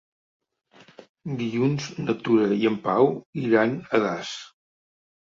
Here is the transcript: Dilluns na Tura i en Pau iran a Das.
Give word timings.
Dilluns 1.41 1.89
na 2.05 2.15
Tura 2.21 2.47
i 2.63 2.65
en 2.71 2.79
Pau 2.87 3.11
iran 3.43 3.77
a 3.99 4.01
Das. 4.05 4.33